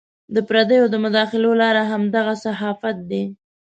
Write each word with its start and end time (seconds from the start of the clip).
د 0.35 0.37
پردیو 0.47 0.85
د 0.93 0.95
مداخلو 1.03 1.51
لار 1.61 1.75
همدغه 1.91 2.33
صحافت 2.45 2.97
دی. 3.09 3.23